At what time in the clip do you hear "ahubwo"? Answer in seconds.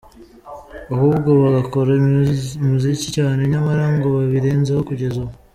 0.93-1.29